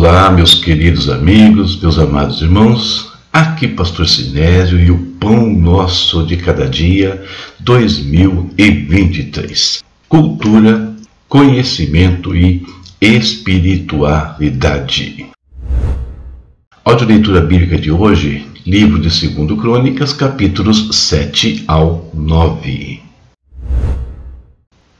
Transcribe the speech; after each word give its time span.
Olá, 0.00 0.30
meus 0.30 0.54
queridos 0.54 1.08
amigos, 1.08 1.82
meus 1.82 1.98
amados 1.98 2.40
irmãos. 2.40 3.10
Aqui, 3.32 3.66
Pastor 3.66 4.08
Sinésio 4.08 4.78
e 4.78 4.92
o 4.92 4.98
Pão 5.18 5.52
Nosso 5.52 6.24
de 6.24 6.36
Cada 6.36 6.68
Dia 6.68 7.20
2023. 7.58 9.82
Cultura, 10.08 10.94
conhecimento 11.28 12.36
e 12.36 12.64
espiritualidade. 13.00 15.26
Áudio 16.84 17.08
leitura 17.08 17.40
bíblica 17.40 17.76
de 17.76 17.90
hoje, 17.90 18.46
livro 18.64 19.00
de 19.00 19.08
2 19.08 19.60
Crônicas, 19.60 20.12
capítulos 20.12 20.96
7 20.96 21.64
ao 21.66 22.08
9. 22.14 23.07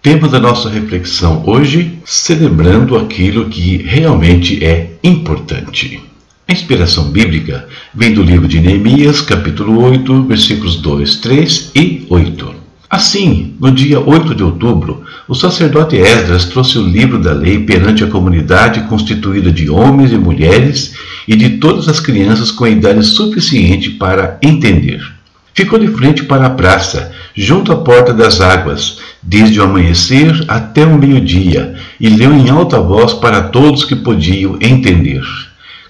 Tema 0.01 0.29
da 0.29 0.39
nossa 0.39 0.71
reflexão 0.71 1.43
hoje: 1.45 1.99
celebrando 2.05 2.97
aquilo 2.97 3.49
que 3.49 3.79
realmente 3.79 4.65
é 4.65 4.93
importante. 5.03 6.01
A 6.47 6.53
inspiração 6.53 7.11
bíblica 7.11 7.67
vem 7.93 8.15
do 8.15 8.23
livro 8.23 8.47
de 8.47 8.61
Neemias, 8.61 9.21
capítulo 9.21 9.83
8, 9.83 10.23
versículos 10.23 10.77
2, 10.77 11.17
3 11.17 11.73
e 11.75 12.07
8. 12.09 12.55
Assim, 12.89 13.57
no 13.61 13.73
dia 13.73 13.99
8 13.99 14.37
de 14.37 14.45
outubro, 14.45 15.03
o 15.27 15.35
sacerdote 15.35 15.97
Esdras 15.97 16.45
trouxe 16.45 16.79
o 16.79 16.87
livro 16.87 17.19
da 17.19 17.33
lei 17.33 17.59
perante 17.65 18.05
a 18.05 18.07
comunidade 18.07 18.83
constituída 18.83 19.51
de 19.51 19.69
homens 19.69 20.13
e 20.13 20.17
mulheres 20.17 20.95
e 21.27 21.35
de 21.35 21.59
todas 21.59 21.89
as 21.89 21.99
crianças 21.99 22.53
com 22.53 22.69
idade 22.69 23.05
suficiente 23.05 23.91
para 23.91 24.39
entender. 24.41 25.18
Ficou 25.59 25.77
de 25.77 25.89
frente 25.89 26.23
para 26.23 26.47
a 26.47 26.51
praça, 26.51 27.11
junto 27.35 27.73
à 27.73 27.77
porta 27.79 28.15
das 28.15 28.41
águas, 28.41 29.01
desde 29.21 29.59
o 29.59 29.65
amanhecer 29.65 30.45
até 30.47 30.87
o 30.87 30.97
meio-dia, 30.97 31.75
e 31.99 32.09
leu 32.09 32.33
em 32.33 32.49
alta 32.49 32.79
voz 32.79 33.13
para 33.15 33.43
todos 33.43 33.83
que 33.83 33.97
podiam 33.97 34.57
entender. 34.61 35.21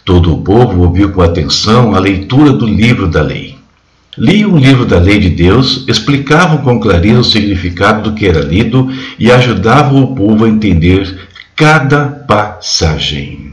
Todo 0.06 0.32
o 0.32 0.38
povo 0.38 0.80
ouviu 0.84 1.10
com 1.10 1.20
atenção 1.20 1.94
a 1.94 1.98
leitura 1.98 2.50
do 2.50 2.66
livro 2.66 3.08
da 3.08 3.20
lei. 3.20 3.58
Liam 4.16 4.54
o 4.54 4.58
livro 4.58 4.86
da 4.86 4.98
lei 4.98 5.18
de 5.18 5.28
Deus, 5.28 5.84
explicavam 5.86 6.56
com 6.64 6.80
clareza 6.80 7.20
o 7.20 7.24
significado 7.24 8.08
do 8.08 8.16
que 8.16 8.26
era 8.26 8.40
lido 8.40 8.90
e 9.18 9.30
ajudavam 9.30 10.02
o 10.02 10.14
povo 10.14 10.46
a 10.46 10.48
entender 10.48 11.28
cada 11.54 12.06
passagem. 12.06 13.47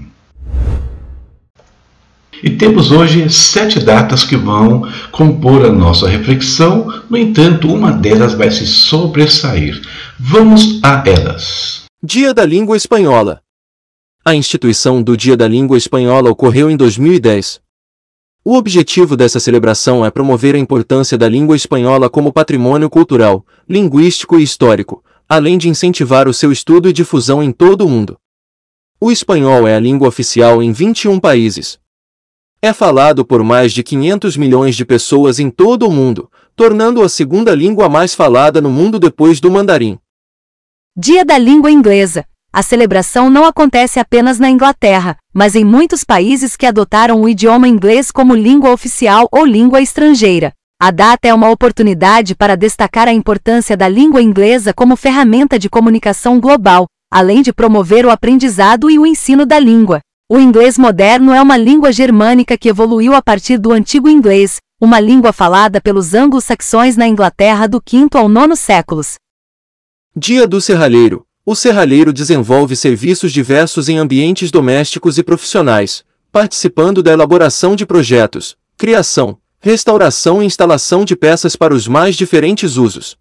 E 2.45 2.51
temos 2.51 2.91
hoje 2.91 3.27
sete 3.27 3.79
datas 3.79 4.23
que 4.23 4.37
vão 4.37 4.87
compor 5.11 5.65
a 5.65 5.71
nossa 5.71 6.07
reflexão, 6.07 7.01
no 7.09 7.17
entanto, 7.17 7.67
uma 7.67 7.91
delas 7.91 8.35
vai 8.35 8.51
se 8.51 8.67
sobressair. 8.67 9.81
Vamos 10.19 10.79
a 10.83 11.03
elas. 11.07 11.85
Dia 12.03 12.35
da 12.35 12.45
Língua 12.45 12.77
Espanhola. 12.77 13.41
A 14.23 14.35
instituição 14.35 15.01
do 15.01 15.17
Dia 15.17 15.35
da 15.35 15.47
Língua 15.47 15.75
Espanhola 15.75 16.29
ocorreu 16.29 16.69
em 16.69 16.77
2010. 16.77 17.61
O 18.43 18.55
objetivo 18.55 19.17
dessa 19.17 19.39
celebração 19.39 20.05
é 20.05 20.11
promover 20.11 20.53
a 20.53 20.59
importância 20.59 21.17
da 21.17 21.27
língua 21.27 21.55
espanhola 21.55 22.11
como 22.11 22.31
patrimônio 22.31 22.91
cultural, 22.91 23.43
linguístico 23.67 24.39
e 24.39 24.43
histórico, 24.43 25.03
além 25.27 25.57
de 25.57 25.67
incentivar 25.67 26.27
o 26.27 26.33
seu 26.33 26.51
estudo 26.51 26.87
e 26.87 26.93
difusão 26.93 27.41
em 27.41 27.51
todo 27.51 27.87
o 27.87 27.89
mundo. 27.89 28.19
O 29.01 29.11
espanhol 29.11 29.67
é 29.67 29.75
a 29.75 29.79
língua 29.79 30.07
oficial 30.07 30.61
em 30.61 30.71
21 30.71 31.19
países, 31.19 31.79
é 32.65 32.73
falado 32.73 33.23
por 33.23 33.43
mais 33.43 33.71
de 33.71 33.83
500 33.83 34.35
milhões 34.37 34.75
de 34.75 34.83
pessoas 34.83 35.39
em 35.39 35.49
todo 35.49 35.87
o 35.87 35.91
mundo, 35.91 36.29
tornando-o 36.55 37.03
a 37.03 37.09
segunda 37.09 37.53
língua 37.53 37.87
mais 37.87 38.15
falada 38.15 38.59
no 38.59 38.69
mundo 38.69 38.97
depois 38.97 39.39
do 39.39 39.51
mandarim. 39.51 39.99
Dia 40.97 41.23
da 41.23 41.37
Língua 41.37 41.69
Inglesa. 41.69 42.25
A 42.51 42.63
celebração 42.63 43.29
não 43.29 43.45
acontece 43.45 43.99
apenas 43.99 44.39
na 44.39 44.49
Inglaterra, 44.49 45.17
mas 45.33 45.55
em 45.55 45.65
muitos 45.65 46.03
países 46.05 46.55
que 46.55 46.65
adotaram 46.65 47.21
o 47.21 47.27
idioma 47.27 47.67
inglês 47.67 48.11
como 48.11 48.33
língua 48.33 48.71
oficial 48.71 49.27
ou 49.31 49.45
língua 49.45 49.81
estrangeira. 49.81 50.53
A 50.81 50.89
data 50.89 51.27
é 51.27 51.33
uma 51.33 51.49
oportunidade 51.49 52.33
para 52.33 52.55
destacar 52.55 53.07
a 53.07 53.13
importância 53.13 53.75
da 53.75 53.89
língua 53.89 54.21
inglesa 54.21 54.73
como 54.73 54.95
ferramenta 54.95 55.59
de 55.59 55.69
comunicação 55.69 56.39
global, 56.39 56.87
além 57.11 57.41
de 57.41 57.53
promover 57.53 58.05
o 58.05 58.09
aprendizado 58.09 58.89
e 58.89 58.97
o 58.97 59.05
ensino 59.05 59.45
da 59.45 59.59
língua. 59.59 59.99
O 60.27 60.39
inglês 60.39 60.75
moderno 60.75 61.33
é 61.33 61.39
uma 61.39 61.55
língua 61.55 61.91
germânica 61.91 62.57
que 62.57 62.67
evoluiu 62.67 63.13
a 63.13 63.21
partir 63.21 63.59
do 63.59 63.71
antigo 63.71 64.09
inglês, 64.09 64.59
uma 64.81 64.99
língua 64.99 65.31
falada 65.31 65.79
pelos 65.79 66.15
anglo-saxões 66.15 66.97
na 66.97 67.07
Inglaterra 67.07 67.67
do 67.67 67.79
5 67.87 68.17
ao 68.17 68.27
9 68.27 68.55
séculos. 68.55 69.19
Dia 70.15 70.47
do 70.47 70.59
Serralheiro. 70.59 71.27
O 71.45 71.53
serralheiro 71.53 72.11
desenvolve 72.11 72.75
serviços 72.75 73.31
diversos 73.31 73.87
em 73.87 73.99
ambientes 73.99 74.49
domésticos 74.49 75.19
e 75.19 75.23
profissionais, 75.23 76.03
participando 76.31 77.03
da 77.03 77.11
elaboração 77.11 77.75
de 77.75 77.85
projetos, 77.85 78.57
criação, 78.75 79.37
restauração 79.59 80.41
e 80.41 80.45
instalação 80.47 81.05
de 81.05 81.15
peças 81.15 81.55
para 81.55 81.71
os 81.71 81.87
mais 81.87 82.15
diferentes 82.15 82.77
usos. 82.77 83.15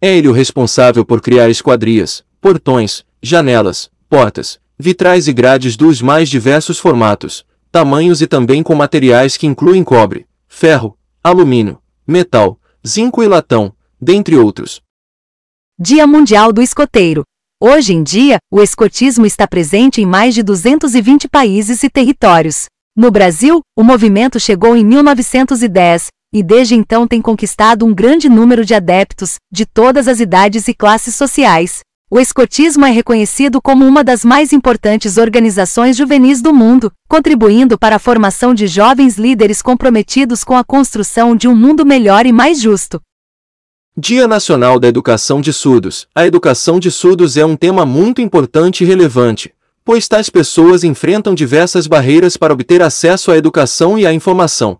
É 0.00 0.16
ele 0.16 0.26
o 0.26 0.32
responsável 0.32 1.04
por 1.04 1.20
criar 1.20 1.48
esquadrias, 1.48 2.24
portões, 2.40 3.04
janelas, 3.22 3.88
portas, 4.08 4.58
vitrais 4.78 5.26
e 5.26 5.32
grades 5.32 5.76
dos 5.76 6.02
mais 6.02 6.28
diversos 6.28 6.78
formatos, 6.78 7.46
tamanhos 7.72 8.20
e 8.20 8.26
também 8.26 8.62
com 8.62 8.74
materiais 8.74 9.36
que 9.36 9.46
incluem 9.46 9.82
cobre, 9.82 10.26
ferro, 10.46 10.98
alumínio, 11.24 11.78
metal, 12.06 12.60
zinco 12.86 13.22
e 13.22 13.28
latão, 13.28 13.72
dentre 14.00 14.36
outros. 14.36 14.82
Dia 15.78 16.06
Mundial 16.06 16.52
do 16.52 16.62
Escoteiro. 16.62 17.22
Hoje 17.60 17.94
em 17.94 18.02
dia, 18.02 18.36
o 18.52 18.60
escotismo 18.60 19.24
está 19.24 19.46
presente 19.46 20.02
em 20.02 20.06
mais 20.06 20.34
de 20.34 20.42
220 20.42 21.26
países 21.28 21.82
e 21.82 21.88
territórios. 21.88 22.66
No 22.94 23.10
Brasil, 23.10 23.60
o 23.74 23.82
movimento 23.82 24.38
chegou 24.38 24.76
em 24.76 24.84
1910 24.84 26.08
e 26.34 26.42
desde 26.42 26.74
então 26.74 27.06
tem 27.06 27.22
conquistado 27.22 27.86
um 27.86 27.94
grande 27.94 28.28
número 28.28 28.64
de 28.64 28.74
adeptos, 28.74 29.36
de 29.50 29.64
todas 29.64 30.06
as 30.06 30.20
idades 30.20 30.68
e 30.68 30.74
classes 30.74 31.14
sociais. 31.14 31.80
O 32.08 32.20
escotismo 32.20 32.84
é 32.84 32.90
reconhecido 32.92 33.60
como 33.60 33.84
uma 33.84 34.04
das 34.04 34.24
mais 34.24 34.52
importantes 34.52 35.16
organizações 35.16 35.96
juvenis 35.96 36.40
do 36.40 36.54
mundo, 36.54 36.92
contribuindo 37.08 37.76
para 37.76 37.96
a 37.96 37.98
formação 37.98 38.54
de 38.54 38.68
jovens 38.68 39.18
líderes 39.18 39.60
comprometidos 39.60 40.44
com 40.44 40.56
a 40.56 40.62
construção 40.62 41.34
de 41.34 41.48
um 41.48 41.56
mundo 41.56 41.84
melhor 41.84 42.24
e 42.24 42.30
mais 42.30 42.60
justo. 42.60 43.02
Dia 43.98 44.28
Nacional 44.28 44.78
da 44.78 44.86
Educação 44.86 45.40
de 45.40 45.52
Surdos. 45.52 46.06
A 46.14 46.24
educação 46.24 46.78
de 46.78 46.92
surdos 46.92 47.36
é 47.36 47.44
um 47.44 47.56
tema 47.56 47.84
muito 47.84 48.20
importante 48.20 48.84
e 48.84 48.86
relevante, 48.86 49.52
pois 49.84 50.06
tais 50.06 50.30
pessoas 50.30 50.84
enfrentam 50.84 51.34
diversas 51.34 51.88
barreiras 51.88 52.36
para 52.36 52.52
obter 52.52 52.82
acesso 52.82 53.32
à 53.32 53.36
educação 53.36 53.98
e 53.98 54.06
à 54.06 54.12
informação. 54.12 54.78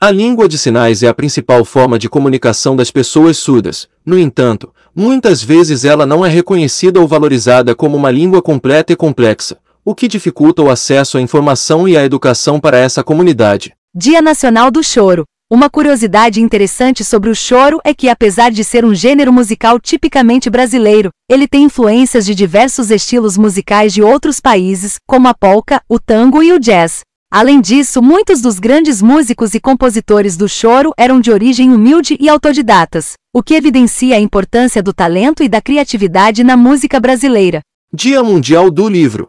A 0.00 0.10
língua 0.10 0.48
de 0.48 0.58
sinais 0.58 1.04
é 1.04 1.06
a 1.06 1.14
principal 1.14 1.64
forma 1.64 1.96
de 1.96 2.08
comunicação 2.08 2.74
das 2.74 2.90
pessoas 2.90 3.36
surdas. 3.36 3.88
No 4.04 4.18
entanto, 4.18 4.74
muitas 4.94 5.42
vezes 5.42 5.84
ela 5.84 6.06
não 6.06 6.24
é 6.24 6.28
reconhecida 6.28 7.00
ou 7.00 7.08
valorizada 7.08 7.74
como 7.74 7.96
uma 7.96 8.10
língua 8.10 8.42
completa 8.42 8.92
e 8.92 8.96
complexa, 8.96 9.58
o 9.84 9.94
que 9.94 10.08
dificulta 10.08 10.62
o 10.62 10.70
acesso 10.70 11.18
à 11.18 11.20
informação 11.20 11.88
e 11.88 11.96
à 11.96 12.04
educação 12.04 12.60
para 12.60 12.78
essa 12.78 13.02
comunidade. 13.02 13.74
Dia 13.94 14.22
Nacional 14.22 14.70
do 14.70 14.82
Choro. 14.82 15.24
Uma 15.50 15.68
curiosidade 15.68 16.40
interessante 16.40 17.04
sobre 17.04 17.28
o 17.28 17.34
choro 17.34 17.78
é 17.84 17.92
que, 17.92 18.08
apesar 18.08 18.50
de 18.50 18.64
ser 18.64 18.86
um 18.86 18.94
gênero 18.94 19.30
musical 19.30 19.78
tipicamente 19.78 20.48
brasileiro, 20.48 21.10
ele 21.28 21.46
tem 21.46 21.64
influências 21.64 22.24
de 22.24 22.34
diversos 22.34 22.90
estilos 22.90 23.36
musicais 23.36 23.92
de 23.92 24.02
outros 24.02 24.40
países, 24.40 24.96
como 25.06 25.28
a 25.28 25.34
polka, 25.34 25.82
o 25.90 25.98
tango 25.98 26.42
e 26.42 26.54
o 26.54 26.58
jazz. 26.58 27.02
Além 27.34 27.62
disso, 27.62 28.02
muitos 28.02 28.42
dos 28.42 28.58
grandes 28.58 29.00
músicos 29.00 29.54
e 29.54 29.60
compositores 29.60 30.36
do 30.36 30.46
choro 30.46 30.92
eram 30.98 31.18
de 31.18 31.30
origem 31.30 31.70
humilde 31.70 32.14
e 32.20 32.28
autodidatas, 32.28 33.14
o 33.32 33.42
que 33.42 33.54
evidencia 33.54 34.16
a 34.16 34.20
importância 34.20 34.82
do 34.82 34.92
talento 34.92 35.42
e 35.42 35.48
da 35.48 35.58
criatividade 35.58 36.44
na 36.44 36.58
música 36.58 37.00
brasileira. 37.00 37.62
Dia 37.90 38.22
Mundial 38.22 38.70
do 38.70 38.86
Livro. 38.86 39.28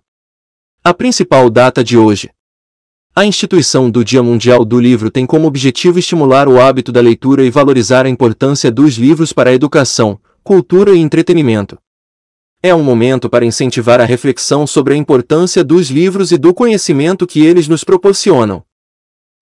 A 0.84 0.94
principal 0.94 1.50
data 1.50 1.82
de 1.82 1.98
hoje. 1.98 2.30
A 3.16 3.26
instituição 3.26 3.90
do 3.90 4.04
Dia 4.04 4.22
Mundial 4.22 4.66
do 4.66 4.82
Livro 4.82 5.10
tem 5.10 5.26
como 5.26 5.48
objetivo 5.48 5.98
estimular 5.98 6.50
o 6.50 6.60
hábito 6.60 6.92
da 6.92 7.00
leitura 7.00 7.46
e 7.46 7.50
valorizar 7.50 8.06
a 8.06 8.10
importância 8.10 8.70
dos 8.70 8.96
livros 8.98 9.32
para 9.32 9.50
a 9.50 9.54
educação, 9.54 10.20
cultura 10.44 10.94
e 10.94 11.00
entretenimento. 11.00 11.78
É 12.66 12.74
um 12.74 12.82
momento 12.82 13.30
para 13.30 13.46
incentivar 13.46 14.00
a 14.00 14.06
reflexão 14.06 14.66
sobre 14.66 14.94
a 14.94 14.98
importância 14.98 15.66
dos 15.66 15.90
livros 15.90 16.32
e 16.32 16.38
do 16.38 16.54
conhecimento 16.54 17.28
que 17.28 17.46
eles 17.46 17.68
nos 17.68 17.84
proporcionam. 17.84 18.64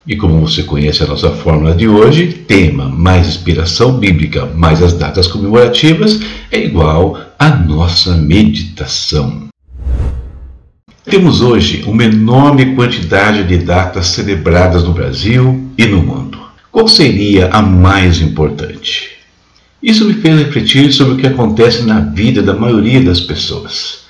E 0.07 0.15
como 0.15 0.39
você 0.39 0.63
conhece 0.63 1.03
a 1.03 1.05
nossa 1.05 1.29
fórmula 1.29 1.75
de 1.75 1.87
hoje, 1.87 2.33
tema 2.47 2.89
mais 2.89 3.27
inspiração 3.27 3.99
bíblica 3.99 4.47
mais 4.47 4.81
as 4.81 4.93
datas 4.93 5.27
comemorativas 5.27 6.19
é 6.49 6.65
igual 6.65 7.15
à 7.37 7.49
nossa 7.49 8.15
meditação. 8.15 9.49
Temos 11.05 11.41
hoje 11.41 11.83
uma 11.85 12.05
enorme 12.05 12.73
quantidade 12.73 13.43
de 13.43 13.57
datas 13.59 14.07
celebradas 14.07 14.83
no 14.83 14.93
Brasil 14.93 15.69
e 15.77 15.85
no 15.85 16.01
mundo. 16.01 16.39
Qual 16.71 16.87
seria 16.87 17.49
a 17.49 17.61
mais 17.61 18.19
importante? 18.19 19.20
Isso 19.81 20.05
me 20.05 20.13
fez 20.13 20.37
refletir 20.37 20.93
sobre 20.93 21.13
o 21.13 21.17
que 21.17 21.25
acontece 21.25 21.81
na 21.83 22.01
vida 22.01 22.43
da 22.43 22.53
maioria 22.53 23.01
das 23.01 23.19
pessoas. 23.19 24.01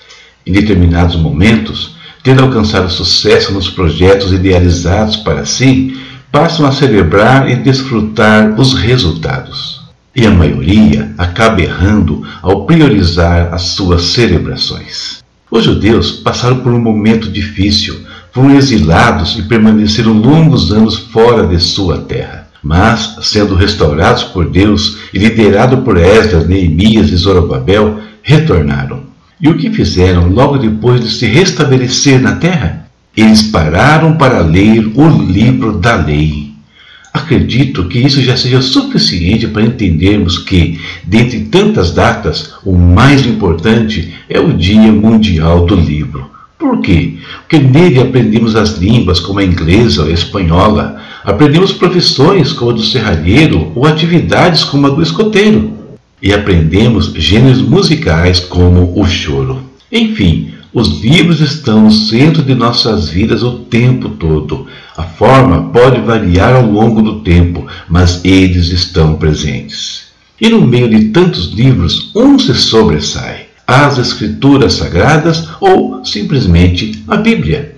Em 0.46 0.52
determinados 0.52 1.16
momentos, 1.16 1.96
tendo 2.24 2.44
alcançado 2.44 2.90
sucesso 2.90 3.54
nos 3.54 3.70
projetos 3.70 4.34
idealizados 4.34 5.16
para 5.16 5.46
si, 5.46 5.98
passam 6.30 6.66
a 6.66 6.74
celebrar 6.74 7.50
e 7.50 7.56
desfrutar 7.56 8.60
os 8.60 8.74
resultados. 8.74 9.82
E 10.14 10.26
a 10.26 10.32
maioria 10.32 11.14
acaba 11.18 11.62
errando 11.62 12.28
ao 12.42 12.66
priorizar 12.66 13.54
as 13.54 13.62
suas 13.62 14.02
celebrações. 14.04 15.24
Os 15.50 15.64
judeus 15.64 16.12
passaram 16.12 16.60
por 16.60 16.74
um 16.74 16.82
momento 16.82 17.30
difícil, 17.30 18.02
foram 18.34 18.56
exilados 18.56 19.38
e 19.38 19.44
permaneceram 19.44 20.14
longos 20.14 20.72
anos 20.72 20.98
fora 20.98 21.48
de 21.48 21.60
sua 21.60 22.00
terra. 22.00 22.41
Mas, 22.64 23.18
sendo 23.24 23.56
restaurados 23.56 24.24
por 24.24 24.50
Deus 24.50 24.98
e 25.14 25.18
liderados 25.18 25.84
por 25.84 25.98
Esdras, 25.98 26.48
Neemias 26.48 27.10
e 27.10 27.16
Zorobabel, 27.16 28.00
retornaram. 28.22 29.02
E 29.40 29.50
o 29.50 29.58
que 29.58 29.72
fizeram 29.72 30.30
logo 30.30 30.58
depois 30.58 31.02
de 31.02 31.10
se 31.10 31.26
restabelecer 31.26 32.22
na 32.22 32.36
terra? 32.36 32.86
Eles 33.18 33.42
pararam 33.42 34.16
para 34.16 34.40
ler 34.40 34.92
o 34.96 35.08
livro 35.24 35.80
da 35.80 35.96
lei. 35.96 36.52
Acredito 37.12 37.86
que 37.90 38.00
isso 38.00 38.22
já 38.22 38.38
seja 38.38 38.62
suficiente 38.62 39.48
para 39.48 39.64
entendermos 39.64 40.38
que, 40.38 40.80
dentre 41.04 41.42
tantas 41.42 41.92
datas, 41.92 42.54
o 42.64 42.78
mais 42.78 43.26
importante 43.26 44.14
é 44.30 44.40
o 44.40 44.54
Dia 44.54 44.92
Mundial 44.92 45.66
do 45.66 45.76
Livro. 45.76 46.30
Por 46.58 46.80
quê? 46.80 47.16
Porque 47.42 47.58
nele 47.58 48.00
aprendemos 48.00 48.56
as 48.56 48.78
línguas 48.78 49.20
como 49.20 49.40
a 49.40 49.44
inglesa 49.44 50.04
ou 50.04 50.08
a 50.08 50.12
espanhola, 50.12 51.02
aprendemos 51.24 51.72
profissões 51.72 52.52
como 52.54 52.72
a 52.72 52.74
do 52.74 52.84
serralheiro 52.84 53.72
ou 53.76 53.86
atividades 53.86 54.64
como 54.64 54.88
a 54.88 54.90
do 54.90 55.02
escoteiro, 55.02 55.74
e 56.22 56.34
aprendemos 56.34 57.14
gêneros 57.16 57.62
musicais 57.62 58.40
como 58.40 59.00
o 59.00 59.06
choro. 59.08 59.64
Enfim, 59.92 60.54
os 60.74 61.02
livros 61.02 61.42
estão 61.42 61.82
no 61.82 61.92
centro 61.92 62.42
de 62.42 62.56
nossas 62.56 63.10
vidas 63.10 63.44
o 63.44 63.60
tempo 63.60 64.10
todo. 64.10 64.68
A 64.96 65.04
forma 65.04 65.70
pode 65.72 66.00
variar 66.00 66.56
ao 66.56 66.66
longo 66.66 67.02
do 67.02 67.20
tempo, 67.22 67.68
mas 67.90 68.24
eles 68.24 68.68
estão 68.68 69.16
presentes. 69.16 70.04
E 70.40 70.48
no 70.48 70.62
meio 70.62 70.90
de 70.90 71.10
tantos 71.10 71.52
livros, 71.52 72.12
um 72.16 72.40
se 72.40 72.54
sobressai: 72.56 73.48
as 73.68 73.98
Escrituras 73.98 74.74
Sagradas 74.74 75.48
ou 75.60 76.06
simplesmente 76.06 77.04
a 77.08 77.18
Bíblia. 77.18 77.76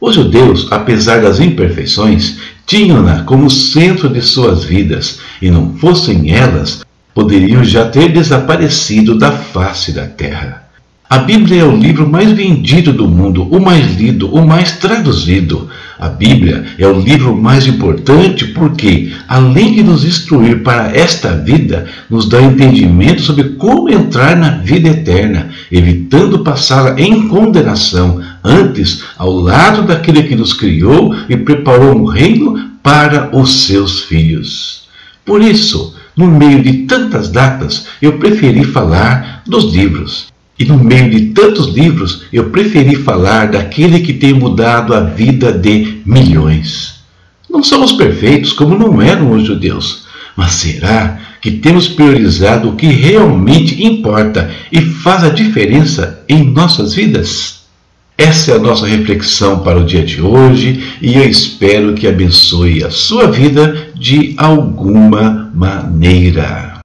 Os 0.00 0.14
judeus, 0.14 0.66
apesar 0.70 1.20
das 1.20 1.38
imperfeições, 1.38 2.38
tinham-na 2.66 3.24
como 3.24 3.50
centro 3.50 4.08
de 4.08 4.22
suas 4.22 4.64
vidas, 4.64 5.20
e 5.40 5.50
não 5.50 5.74
fossem 5.74 6.32
elas, 6.34 6.84
poderiam 7.14 7.62
já 7.64 7.86
ter 7.86 8.10
desaparecido 8.10 9.18
da 9.18 9.32
face 9.32 9.92
da 9.92 10.06
terra. 10.06 10.62
A 11.12 11.18
Bíblia 11.18 11.60
é 11.60 11.64
o 11.66 11.76
livro 11.76 12.08
mais 12.08 12.32
vendido 12.32 12.90
do 12.90 13.06
mundo, 13.06 13.46
o 13.50 13.60
mais 13.60 13.98
lido, 13.98 14.34
o 14.34 14.46
mais 14.46 14.78
traduzido. 14.78 15.68
A 15.98 16.08
Bíblia 16.08 16.64
é 16.78 16.86
o 16.86 16.98
livro 16.98 17.36
mais 17.36 17.66
importante 17.66 18.46
porque, 18.46 19.12
além 19.28 19.74
de 19.74 19.82
nos 19.82 20.06
instruir 20.06 20.62
para 20.62 20.96
esta 20.96 21.36
vida, 21.36 21.84
nos 22.08 22.26
dá 22.26 22.40
entendimento 22.40 23.20
sobre 23.20 23.44
como 23.50 23.90
entrar 23.90 24.34
na 24.36 24.52
vida 24.52 24.88
eterna, 24.88 25.50
evitando 25.70 26.38
passá-la 26.38 26.98
em 26.98 27.28
condenação, 27.28 28.21
antes 28.44 29.02
ao 29.16 29.32
lado 29.32 29.82
daquele 29.82 30.22
que 30.24 30.34
nos 30.34 30.52
criou 30.52 31.14
e 31.28 31.36
preparou 31.36 31.96
um 31.96 32.04
reino 32.04 32.70
para 32.82 33.34
os 33.36 33.64
seus 33.64 34.00
filhos. 34.00 34.82
Por 35.24 35.40
isso, 35.40 35.94
no 36.16 36.26
meio 36.26 36.62
de 36.62 36.84
tantas 36.84 37.28
datas, 37.30 37.86
eu 38.00 38.18
preferi 38.18 38.64
falar 38.64 39.42
dos 39.46 39.72
livros. 39.72 40.32
E 40.58 40.64
no 40.64 40.78
meio 40.78 41.10
de 41.10 41.26
tantos 41.32 41.74
livros, 41.74 42.24
eu 42.32 42.50
preferi 42.50 42.96
falar 42.96 43.50
daquele 43.50 44.00
que 44.00 44.12
tem 44.12 44.32
mudado 44.34 44.94
a 44.94 45.00
vida 45.00 45.52
de 45.52 46.02
milhões. 46.04 47.00
Não 47.48 47.62
somos 47.62 47.92
perfeitos 47.92 48.52
como 48.52 48.78
não 48.78 49.00
eram 49.00 49.32
os 49.32 49.44
judeus, 49.44 50.06
mas 50.36 50.52
será 50.52 51.18
que 51.40 51.50
temos 51.50 51.88
priorizado 51.88 52.68
o 52.68 52.76
que 52.76 52.86
realmente 52.86 53.84
importa 53.84 54.50
e 54.70 54.80
faz 54.80 55.24
a 55.24 55.28
diferença 55.28 56.22
em 56.28 56.44
nossas 56.44 56.94
vidas? 56.94 57.61
Essa 58.22 58.52
é 58.52 58.54
a 58.54 58.58
nossa 58.60 58.86
reflexão 58.86 59.58
para 59.58 59.80
o 59.80 59.84
dia 59.84 60.04
de 60.04 60.22
hoje 60.22 60.96
e 61.02 61.16
eu 61.16 61.28
espero 61.28 61.92
que 61.92 62.06
abençoe 62.06 62.84
a 62.84 62.88
sua 62.88 63.28
vida 63.28 63.88
de 63.96 64.34
alguma 64.36 65.50
maneira. 65.52 66.78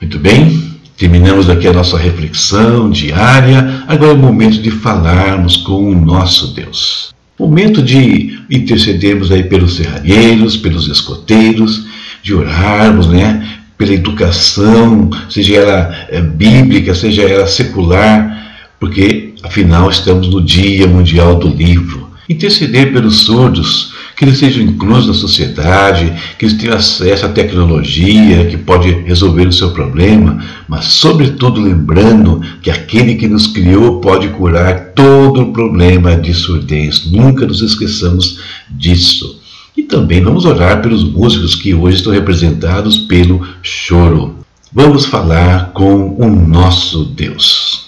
Muito 0.00 0.20
bem? 0.20 0.76
Terminamos 0.96 1.50
aqui 1.50 1.66
a 1.66 1.72
nossa 1.72 1.98
reflexão 1.98 2.88
diária. 2.90 3.82
Agora 3.88 4.12
é 4.12 4.14
o 4.14 4.18
momento 4.18 4.62
de 4.62 4.70
falarmos 4.70 5.56
com 5.56 5.90
o 5.90 6.00
nosso 6.00 6.54
Deus. 6.54 7.12
Momento 7.36 7.82
de 7.82 8.38
intercedermos 8.48 9.32
aí 9.32 9.42
pelos 9.42 9.74
serralheiros, 9.74 10.56
pelos 10.56 10.86
escoteiros, 10.86 11.86
de 12.22 12.32
orarmos, 12.32 13.08
né? 13.08 13.58
Pela 13.76 13.94
educação, 13.94 15.10
seja 15.28 15.56
ela 15.56 16.06
é, 16.08 16.20
bíblica, 16.20 16.94
seja 16.94 17.22
ela 17.22 17.48
secular, 17.48 18.43
porque 18.84 19.32
afinal 19.42 19.88
estamos 19.88 20.28
no 20.28 20.42
Dia 20.42 20.86
Mundial 20.86 21.38
do 21.38 21.48
Livro. 21.48 22.10
Interceder 22.28 22.92
pelos 22.92 23.20
surdos, 23.20 23.94
que 24.14 24.26
eles 24.26 24.36
sejam 24.36 24.62
inclusos 24.62 25.06
na 25.06 25.14
sociedade, 25.14 26.12
que 26.38 26.44
eles 26.44 26.58
tenham 26.58 26.76
acesso 26.76 27.24
à 27.24 27.30
tecnologia 27.30 28.44
que 28.44 28.58
pode 28.58 28.90
resolver 28.90 29.46
o 29.48 29.52
seu 29.52 29.70
problema, 29.70 30.38
mas, 30.68 30.84
sobretudo, 30.84 31.62
lembrando 31.62 32.42
que 32.60 32.70
aquele 32.70 33.14
que 33.14 33.26
nos 33.26 33.46
criou 33.46 34.02
pode 34.02 34.28
curar 34.28 34.92
todo 34.94 35.40
o 35.40 35.52
problema 35.54 36.14
de 36.14 36.34
surdez. 36.34 37.06
Nunca 37.06 37.46
nos 37.46 37.62
esqueçamos 37.62 38.38
disso. 38.68 39.40
E 39.74 39.84
também 39.84 40.22
vamos 40.22 40.44
orar 40.44 40.82
pelos 40.82 41.02
músicos 41.02 41.54
que 41.54 41.74
hoje 41.74 41.96
estão 41.96 42.12
representados 42.12 42.98
pelo 42.98 43.46
choro. 43.62 44.34
Vamos 44.70 45.06
falar 45.06 45.72
com 45.72 46.14
o 46.18 46.28
nosso 46.28 47.06
Deus. 47.06 47.83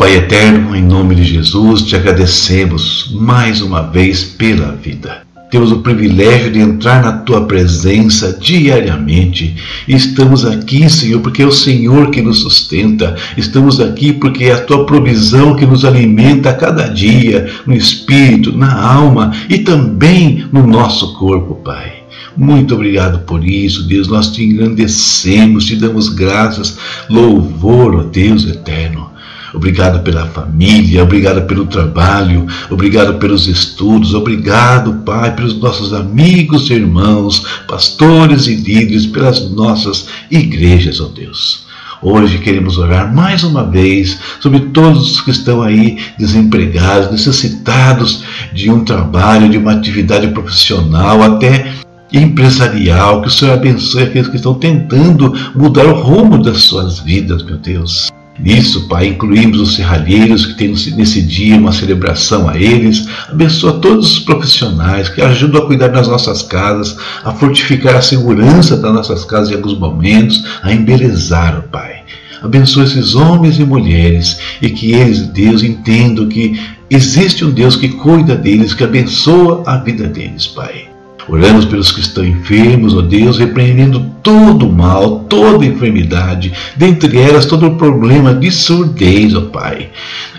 Pai 0.00 0.16
eterno, 0.16 0.74
em 0.74 0.82
nome 0.82 1.14
de 1.14 1.24
Jesus, 1.24 1.82
te 1.82 1.94
agradecemos 1.94 3.10
mais 3.12 3.60
uma 3.60 3.82
vez 3.82 4.24
pela 4.24 4.72
vida. 4.72 5.24
Temos 5.50 5.70
o 5.72 5.80
privilégio 5.80 6.50
de 6.50 6.58
entrar 6.58 7.02
na 7.02 7.12
tua 7.18 7.44
presença 7.44 8.38
diariamente. 8.40 9.54
estamos 9.86 10.46
aqui, 10.46 10.88
Senhor, 10.88 11.20
porque 11.20 11.42
é 11.42 11.46
o 11.46 11.52
Senhor 11.52 12.10
que 12.10 12.22
nos 12.22 12.40
sustenta. 12.40 13.14
Estamos 13.36 13.78
aqui 13.78 14.10
porque 14.10 14.44
é 14.44 14.54
a 14.54 14.64
tua 14.64 14.86
provisão 14.86 15.54
que 15.54 15.66
nos 15.66 15.84
alimenta 15.84 16.48
a 16.48 16.54
cada 16.54 16.88
dia, 16.88 17.50
no 17.66 17.74
espírito, 17.74 18.56
na 18.56 18.82
alma 18.82 19.32
e 19.50 19.58
também 19.58 20.46
no 20.50 20.66
nosso 20.66 21.12
corpo, 21.18 21.56
Pai. 21.56 21.92
Muito 22.34 22.74
obrigado 22.74 23.18
por 23.26 23.44
isso, 23.44 23.86
Deus. 23.86 24.08
Nós 24.08 24.28
te 24.28 24.42
engrandecemos, 24.42 25.66
te 25.66 25.76
damos 25.76 26.08
graças, 26.08 26.78
louvor, 27.10 27.96
ó 27.96 28.02
Deus 28.02 28.48
eterno. 28.48 29.09
Obrigado 29.52 30.02
pela 30.02 30.26
família, 30.26 31.02
obrigado 31.02 31.42
pelo 31.46 31.66
trabalho, 31.66 32.46
obrigado 32.70 33.14
pelos 33.18 33.48
estudos, 33.48 34.14
obrigado, 34.14 35.02
Pai, 35.04 35.34
pelos 35.34 35.58
nossos 35.58 35.92
amigos, 35.92 36.70
irmãos, 36.70 37.44
pastores 37.66 38.46
e 38.46 38.54
líderes, 38.54 39.06
pelas 39.06 39.50
nossas 39.50 40.06
igrejas, 40.30 41.00
ó 41.00 41.06
Deus. 41.06 41.68
Hoje 42.02 42.38
queremos 42.38 42.78
orar 42.78 43.14
mais 43.14 43.44
uma 43.44 43.62
vez 43.62 44.18
sobre 44.40 44.60
todos 44.60 45.10
os 45.10 45.20
que 45.20 45.30
estão 45.30 45.60
aí 45.60 45.98
desempregados, 46.18 47.10
necessitados 47.10 48.24
de 48.54 48.70
um 48.70 48.84
trabalho, 48.84 49.50
de 49.50 49.58
uma 49.58 49.72
atividade 49.72 50.28
profissional, 50.28 51.22
até 51.22 51.70
empresarial. 52.10 53.20
Que 53.20 53.28
o 53.28 53.30
Senhor 53.30 53.52
abençoe 53.52 54.04
aqueles 54.04 54.28
que 54.28 54.36
estão 54.36 54.54
tentando 54.54 55.34
mudar 55.54 55.84
o 55.84 56.00
rumo 56.00 56.42
das 56.42 56.62
suas 56.62 57.00
vidas, 57.00 57.42
meu 57.42 57.58
Deus. 57.58 58.09
Nisso, 58.42 58.88
Pai, 58.88 59.08
incluímos 59.08 59.60
os 59.60 59.74
serralheiros 59.74 60.46
que 60.46 60.54
têm 60.54 60.68
nesse 60.68 61.20
dia 61.20 61.56
uma 61.56 61.72
celebração 61.72 62.48
a 62.48 62.56
eles. 62.56 63.06
Abençoa 63.28 63.74
todos 63.74 64.12
os 64.12 64.18
profissionais 64.20 65.08
que 65.10 65.20
ajudam 65.20 65.62
a 65.62 65.66
cuidar 65.66 65.88
das 65.88 66.08
nossas 66.08 66.42
casas, 66.42 66.96
a 67.22 67.32
fortificar 67.32 67.96
a 67.96 68.02
segurança 68.02 68.78
das 68.78 68.94
nossas 68.94 69.24
casas 69.24 69.50
em 69.50 69.54
alguns 69.54 69.78
momentos, 69.78 70.42
a 70.62 70.72
embelezar, 70.72 71.64
Pai. 71.70 72.00
Abençoa 72.42 72.84
esses 72.84 73.14
homens 73.14 73.58
e 73.58 73.64
mulheres 73.64 74.38
e 74.62 74.70
que 74.70 74.92
eles, 74.92 75.26
Deus, 75.26 75.62
entendam 75.62 76.26
que 76.26 76.58
existe 76.88 77.44
um 77.44 77.50
Deus 77.50 77.76
que 77.76 77.90
cuida 77.90 78.34
deles, 78.34 78.72
que 78.72 78.82
abençoa 78.82 79.62
a 79.66 79.76
vida 79.76 80.06
deles, 80.06 80.46
Pai. 80.46 80.89
Oramos 81.28 81.64
pelos 81.64 81.92
que 81.92 82.00
estão 82.00 82.24
enfermos, 82.24 82.94
ó 82.94 83.02
Deus, 83.02 83.38
repreendendo 83.38 84.04
todo 84.22 84.66
o 84.66 84.72
mal, 84.72 85.20
toda 85.20 85.64
enfermidade, 85.64 86.52
dentre 86.76 87.18
elas 87.18 87.46
todo 87.46 87.66
o 87.66 87.76
problema 87.76 88.34
de 88.34 88.50
surdez, 88.50 89.34
ó 89.34 89.42
Pai. 89.42 89.88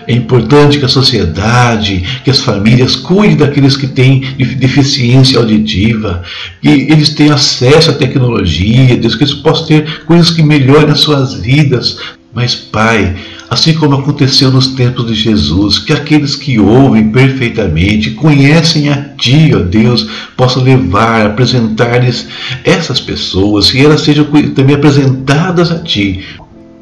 É 0.06 0.12
importante 0.12 0.78
que 0.78 0.84
a 0.84 0.88
sociedade, 0.88 2.02
que 2.24 2.30
as 2.30 2.40
famílias 2.40 2.96
cuidem 2.96 3.36
daqueles 3.36 3.76
que 3.76 3.86
têm 3.86 4.20
deficiência 4.58 5.38
auditiva, 5.38 6.22
que 6.60 6.68
eles 6.68 7.10
tenham 7.10 7.34
acesso 7.34 7.90
à 7.90 7.94
tecnologia, 7.94 8.96
Deus, 8.96 9.14
que 9.14 9.24
eles 9.24 9.34
possam 9.34 9.66
ter 9.66 10.04
coisas 10.04 10.30
que 10.30 10.42
melhorem 10.42 10.90
as 10.90 11.00
suas 11.00 11.34
vidas. 11.34 11.98
Mas, 12.34 12.54
Pai, 12.54 13.14
assim 13.52 13.74
como 13.74 13.96
aconteceu 13.96 14.50
nos 14.50 14.68
tempos 14.68 15.06
de 15.06 15.14
Jesus, 15.14 15.78
que 15.78 15.92
aqueles 15.92 16.34
que 16.34 16.58
ouvem 16.58 17.10
perfeitamente, 17.10 18.12
conhecem 18.12 18.88
a 18.88 18.96
Ti, 19.18 19.52
ó 19.54 19.58
Deus, 19.58 20.08
possam 20.34 20.62
levar, 20.62 21.26
apresentar-lhes 21.26 22.28
essas 22.64 22.98
pessoas 22.98 23.74
e 23.74 23.84
elas 23.84 24.00
sejam 24.00 24.24
também 24.54 24.74
apresentadas 24.74 25.70
a 25.70 25.78
Ti, 25.80 26.24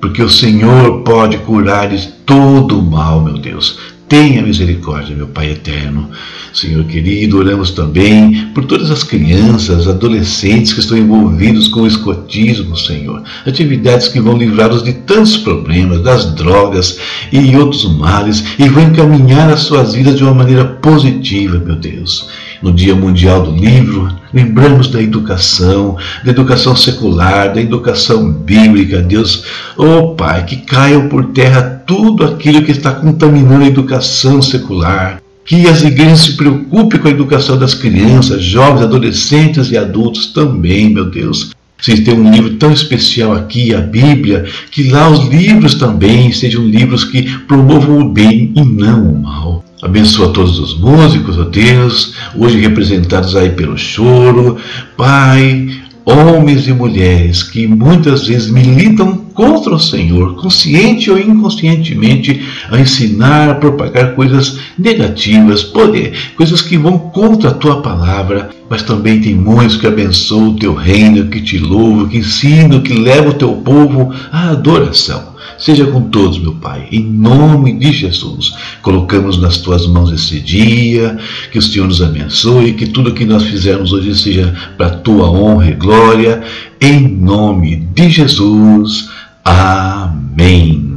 porque 0.00 0.23
o 0.23 0.31
Senhor 0.31 1.03
pode 1.03 1.39
curar-lhes 1.39 2.09
todo 2.25 2.79
o 2.79 2.83
mal, 2.83 3.21
meu 3.21 3.39
Deus. 3.39 3.77
Tenha 4.11 4.43
misericórdia, 4.43 5.14
meu 5.14 5.29
Pai 5.29 5.52
eterno. 5.52 6.11
Senhor 6.52 6.83
querido, 6.83 7.38
oramos 7.38 7.71
também 7.71 8.49
por 8.52 8.64
todas 8.64 8.90
as 8.90 9.05
crianças, 9.05 9.87
adolescentes 9.87 10.73
que 10.73 10.81
estão 10.81 10.99
envolvidos 10.99 11.69
com 11.69 11.83
o 11.83 11.87
escotismo, 11.87 12.76
Senhor. 12.76 13.23
Atividades 13.47 14.09
que 14.09 14.21
vão 14.21 14.37
livrá-los 14.37 14.83
de 14.83 14.95
tantos 14.95 15.37
problemas, 15.37 16.02
das 16.02 16.35
drogas 16.35 16.99
e 17.31 17.55
outros 17.55 17.85
males, 17.99 18.43
e 18.59 18.69
vão 18.69 18.83
encaminhar 18.83 19.49
as 19.49 19.61
suas 19.61 19.95
vidas 19.95 20.17
de 20.17 20.25
uma 20.25 20.35
maneira 20.35 20.64
positiva, 20.64 21.61
meu 21.61 21.76
Deus. 21.76 22.29
No 22.62 22.73
Dia 22.73 22.95
Mundial 22.95 23.43
do 23.43 23.52
Livro, 23.52 24.14
lembramos 24.35 24.88
da 24.88 25.00
educação, 25.00 25.97
da 26.23 26.31
educação 26.31 26.76
secular, 26.76 27.55
da 27.55 27.61
educação 27.61 28.31
bíblica, 28.31 29.00
Deus. 29.00 29.45
Oh 29.79 30.14
Pai, 30.14 30.45
que 30.45 30.57
caiam 30.57 31.09
por 31.09 31.26
terra 31.33 31.83
tudo 31.87 32.23
aquilo 32.23 32.62
que 32.62 32.71
está 32.71 32.93
contaminando 32.93 33.64
a 33.64 33.69
educação 33.69 34.43
secular. 34.43 35.23
Que 35.43 35.67
as 35.69 35.83
igrejas 35.83 36.21
se 36.21 36.37
preocupem 36.37 37.00
com 37.00 37.09
a 37.09 37.12
educação 37.12 37.59
das 37.59 37.73
crianças, 37.73 38.43
jovens, 38.43 38.83
adolescentes 38.83 39.71
e 39.71 39.79
adultos 39.79 40.26
também, 40.26 40.90
meu 40.90 41.11
Deus. 41.11 41.52
Vocês 41.81 42.00
têm 42.00 42.12
um 42.12 42.31
livro 42.31 42.57
tão 42.57 42.71
especial 42.73 43.33
aqui, 43.33 43.75
a 43.75 43.81
Bíblia, 43.81 44.45
que 44.71 44.90
lá 44.90 45.09
os 45.09 45.26
livros 45.29 45.76
também 45.76 46.31
sejam 46.31 46.62
livros 46.62 47.05
que 47.05 47.23
promovam 47.47 48.00
o 48.00 48.09
bem 48.11 48.52
e 48.55 48.62
não 48.62 49.02
o 49.02 49.23
mal. 49.23 49.64
Abençoa 49.82 50.28
todos 50.28 50.58
os 50.58 50.78
músicos, 50.78 51.38
ó 51.38 51.44
Deus, 51.44 52.12
hoje 52.37 52.60
representados 52.60 53.34
aí 53.34 53.49
pelo 53.49 53.78
choro. 53.78 54.58
Pai, 54.94 55.70
homens 56.04 56.68
e 56.68 56.72
mulheres 56.72 57.42
que 57.42 57.66
muitas 57.66 58.26
vezes 58.26 58.50
militam 58.50 59.16
contra 59.32 59.75
o 59.75 59.80
Senhor, 59.80 60.34
consciente 60.34 61.10
ou 61.10 61.18
inconscientemente, 61.18 62.42
a 62.70 62.78
ensinar, 62.78 63.49
a 63.49 63.54
propagar 63.54 64.14
coisas 64.14 64.58
negativas, 64.78 65.62
poder, 65.62 66.12
coisas 66.37 66.60
que 66.60 66.76
vão 66.76 66.99
contra 66.99 67.49
a 67.49 67.54
tua 67.54 67.80
palavra, 67.80 68.50
mas 68.68 68.82
também 68.82 69.18
tem 69.18 69.34
muitos 69.34 69.76
que 69.76 69.87
abençoam 69.87 70.50
o 70.50 70.56
teu 70.56 70.75
reino, 70.75 71.28
que 71.28 71.40
te 71.40 71.58
louvam, 71.58 72.06
que 72.06 72.18
ensinam, 72.18 72.82
que 72.82 72.92
levam 72.92 73.30
o 73.30 73.34
teu 73.34 73.52
povo 73.54 74.12
à 74.30 74.50
adoração. 74.50 75.29
Seja 75.61 75.87
com 75.87 76.09
todos, 76.09 76.38
meu 76.38 76.55
Pai, 76.55 76.88
em 76.90 77.05
nome 77.05 77.79
de 77.79 77.93
Jesus. 77.93 78.55
Colocamos 78.81 79.38
nas 79.38 79.59
tuas 79.59 79.87
mãos 79.87 80.11
esse 80.11 80.40
dia, 80.40 81.19
que 81.52 81.59
o 81.59 81.62
Senhor 81.62 81.87
nos 81.87 82.00
abençoe, 82.00 82.73
que 82.73 82.87
tudo 82.87 83.12
que 83.12 83.26
nós 83.26 83.45
fizermos 83.45 83.93
hoje 83.93 84.19
seja 84.19 84.55
para 84.79 84.87
a 84.87 84.97
tua 84.97 85.31
honra 85.31 85.69
e 85.69 85.75
glória, 85.75 86.43
em 86.81 87.07
nome 87.07 87.76
de 87.95 88.09
Jesus. 88.09 89.11
Amém. 89.45 90.97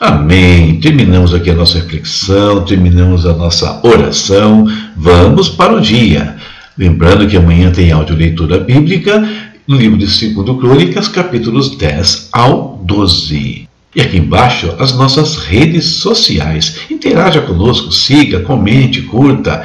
Amém. 0.00 0.80
Terminamos 0.80 1.34
aqui 1.34 1.50
a 1.50 1.54
nossa 1.54 1.78
reflexão, 1.78 2.64
terminamos 2.64 3.26
a 3.26 3.34
nossa 3.34 3.86
oração. 3.86 4.66
Vamos 4.96 5.50
para 5.50 5.74
o 5.74 5.80
dia. 5.80 6.36
Lembrando 6.78 7.28
que 7.28 7.36
amanhã 7.36 7.70
tem 7.70 7.92
áudio 7.92 8.16
leitura 8.16 8.58
bíblica 8.58 9.51
no 9.66 9.76
livro 9.76 9.98
de 9.98 10.06
2 10.06 10.58
Crônicas, 10.58 11.08
capítulos 11.08 11.76
10 11.76 12.28
ao 12.32 12.80
12. 12.82 13.68
E 13.94 14.00
aqui 14.00 14.16
embaixo 14.16 14.74
as 14.78 14.96
nossas 14.96 15.36
redes 15.36 15.84
sociais. 15.84 16.80
Interaja 16.90 17.42
conosco, 17.42 17.92
siga, 17.92 18.40
comente, 18.40 19.02
curta. 19.02 19.64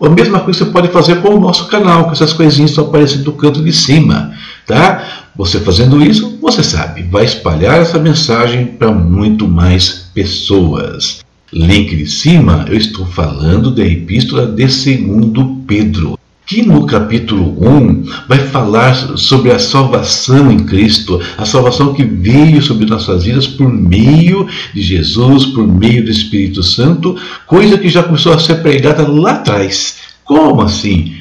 A 0.00 0.08
mesma 0.08 0.40
coisa 0.40 0.64
você 0.64 0.70
pode 0.70 0.88
fazer 0.88 1.20
com 1.20 1.30
o 1.30 1.40
nosso 1.40 1.66
canal, 1.66 2.04
com 2.04 2.12
essas 2.12 2.32
coisinhas 2.32 2.70
que 2.70 2.72
estão 2.72 2.86
aparecendo 2.86 3.24
do 3.24 3.32
canto 3.32 3.64
de 3.64 3.72
cima, 3.72 4.32
tá? 4.66 5.26
Você 5.34 5.58
fazendo 5.60 6.02
isso, 6.02 6.38
você 6.40 6.62
sabe, 6.62 7.02
vai 7.02 7.24
espalhar 7.24 7.80
essa 7.80 7.98
mensagem 7.98 8.66
para 8.66 8.92
muito 8.92 9.48
mais 9.48 10.10
pessoas. 10.14 11.24
Link 11.52 11.94
de 11.96 12.06
cima, 12.06 12.66
eu 12.68 12.76
estou 12.76 13.06
falando 13.06 13.70
da 13.70 13.84
epístola 13.84 14.46
de 14.46 14.66
2 14.66 14.76
Pedro 15.66 16.18
que 16.46 16.62
no 16.62 16.86
capítulo 16.86 17.56
1 17.60 18.04
vai 18.28 18.38
falar 18.38 18.94
sobre 19.18 19.50
a 19.50 19.58
salvação 19.58 20.50
em 20.50 20.60
Cristo, 20.60 21.20
a 21.36 21.44
salvação 21.44 21.92
que 21.92 22.04
veio 22.04 22.62
sobre 22.62 22.86
nossas 22.86 23.24
vidas 23.24 23.48
por 23.48 23.68
meio 23.68 24.46
de 24.72 24.80
Jesus, 24.80 25.46
por 25.46 25.66
meio 25.66 26.04
do 26.04 26.10
Espírito 26.10 26.62
Santo, 26.62 27.16
coisa 27.46 27.76
que 27.76 27.88
já 27.88 28.04
começou 28.04 28.32
a 28.32 28.38
ser 28.38 28.62
pregada 28.62 29.06
lá 29.08 29.32
atrás. 29.32 29.96
Como 30.22 30.62
assim? 30.62 31.16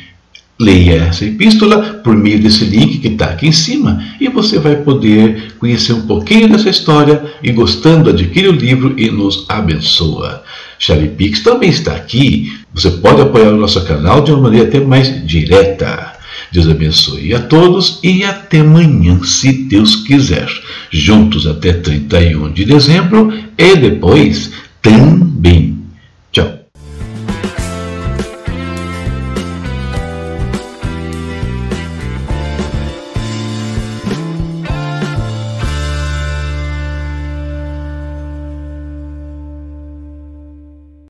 Leia 0.60 1.08
essa 1.10 1.26
epístola 1.26 2.02
por 2.04 2.16
meio 2.16 2.40
desse 2.40 2.64
link 2.64 3.00
que 3.00 3.10
está 3.10 3.26
aqui 3.26 3.48
em 3.48 3.52
cima 3.52 4.02
e 4.22 4.30
você 4.30 4.58
vai 4.60 4.76
poder 4.78 5.56
conhecer 5.60 5.92
um 5.92 6.08
pouquinho 6.08 6.48
dessa 6.48 6.70
história 6.70 7.22
e, 7.44 7.52
gostando, 7.52 8.12
adquire 8.12 8.48
o 8.48 8.54
livro 8.54 8.94
e 8.96 9.10
nos 9.10 9.46
abençoa. 9.50 10.44
Chave 10.80 11.10
Pix 11.10 11.42
também 11.42 11.70
está 11.70 11.94
aqui. 11.94 12.54
Você 12.76 12.92
pode 12.92 13.22
apoiar 13.22 13.54
o 13.54 13.58
nosso 13.58 13.82
canal 13.86 14.22
de 14.22 14.34
uma 14.34 14.42
maneira 14.42 14.68
até 14.68 14.82
mais 14.82 15.26
direta. 15.26 16.14
Deus 16.52 16.68
abençoe 16.68 17.34
a 17.34 17.40
todos 17.40 18.00
e 18.04 18.26
até 18.26 18.60
amanhã, 18.60 19.18
se 19.24 19.54
Deus 19.54 19.96
quiser. 19.96 20.50
Juntos 20.92 21.48
até 21.48 21.72
31 21.72 22.52
de 22.52 22.66
dezembro 22.66 23.32
e 23.58 23.76
depois 23.78 24.52
também. 24.82 25.75